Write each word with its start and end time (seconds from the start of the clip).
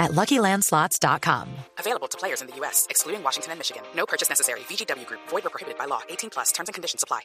at 0.00 0.10
LuckyLandSlots.com. 0.12 1.48
Available 1.78 2.08
to 2.08 2.18
players 2.18 2.40
in 2.40 2.48
the 2.48 2.56
U.S., 2.56 2.86
excluding 2.90 3.22
Washington 3.22 3.52
and 3.52 3.58
Michigan. 3.60 3.82
No 3.94 4.06
purchase 4.06 4.28
necessary. 4.28 4.60
VGW 4.60 5.06
Group. 5.06 5.20
Void 5.28 5.44
where 5.44 5.50
prohibited 5.50 5.78
by 5.78 5.84
law. 5.84 6.00
18 6.08 6.30
plus. 6.30 6.50
Terms 6.52 6.68
and 6.68 6.74
conditions 6.74 7.04
apply. 7.04 7.20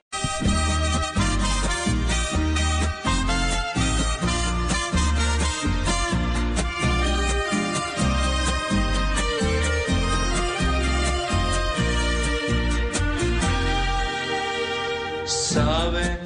Saben 15.25 16.19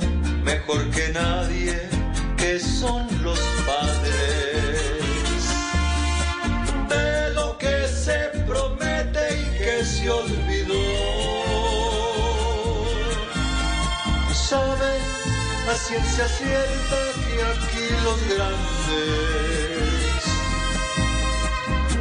mejor 0.43 0.89
que 0.89 1.13
nadie 1.13 1.79
que 2.35 2.59
son 2.59 3.07
los 3.23 3.39
padres 3.65 3.98
se 9.99 10.09
olvidó. 10.09 10.83
Saben 14.33 15.01
a 15.69 15.73
ciencia 15.75 16.27
cierta 16.27 16.99
que 17.25 17.37
aquí 17.53 17.87
los 18.03 18.19
grandes 18.33 18.59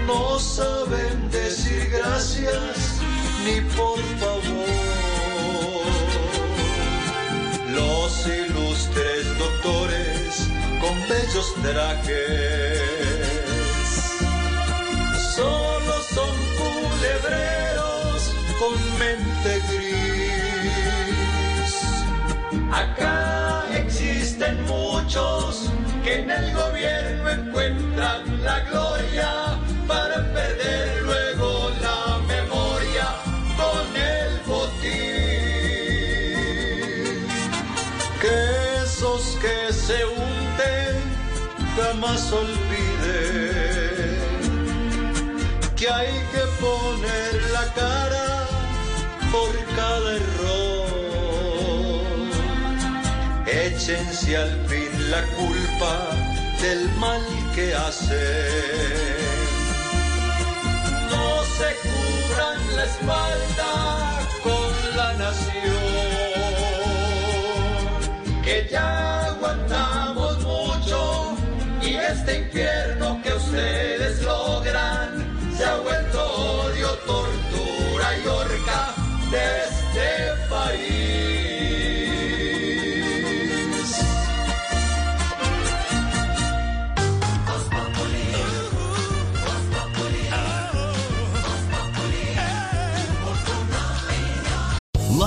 no 0.06 0.38
saben 0.38 1.30
decir 1.30 1.90
gracias 1.90 3.00
ni 3.44 3.60
por 3.76 3.98
favor. 4.20 4.68
Los 7.78 8.26
ilustres 8.26 9.38
doctores 9.38 10.48
con 10.80 10.94
bellos 11.08 11.54
trajes 11.62 12.67
con 18.58 18.74
mente 18.98 19.60
gris. 19.68 20.08
Acá 22.72 23.64
existen 23.74 24.64
muchos 24.66 25.70
que 26.02 26.20
en 26.20 26.30
el 26.30 26.52
gobierno 26.54 27.30
encuentran 27.30 28.42
la 28.42 28.60
gloria 28.60 29.58
para 29.86 30.16
perder 30.32 31.02
luego 31.02 31.70
la 31.80 32.18
memoria 32.26 33.06
con 33.56 33.96
el 33.96 34.40
botín. 34.46 35.98
Que 38.20 38.36
esos 38.84 39.38
que 39.40 39.72
se 39.72 40.04
unten 40.04 40.96
jamás 41.76 42.32
olviden 42.32 42.78
que 45.78 45.88
hay 45.88 46.12
que 46.32 46.37
Échense 53.78 54.36
al 54.36 54.50
fin 54.66 54.90
la 55.08 55.22
culpa 55.38 56.10
del 56.60 56.90
mal 56.98 57.22
que 57.54 57.72
hacen. 57.76 58.18
No 61.08 61.44
se 61.56 61.68
cubran 61.86 62.58
la 62.74 62.84
espalda 62.84 63.72
con 64.42 64.96
la 64.96 65.12
nación, 65.14 65.62
que 68.42 68.66
ya 68.68 69.26
aguantamos 69.26 70.40
mucho 70.40 71.36
y 71.80 71.94
este 71.94 72.38
infierno 72.38 73.22
que 73.22 73.32
ustedes 73.32 74.22
logran 74.22 75.38
se 75.56 75.64
ha 75.64 75.76
vuelto 75.76 76.20
odio, 76.64 76.88
tortura 77.06 78.06
y 78.18 78.26
horca 78.26 78.94
de 79.30 79.57